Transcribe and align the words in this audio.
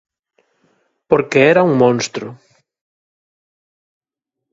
Porque 1.09 1.39
era 1.51 1.67
un 1.69 1.73
monstro. 1.81 2.27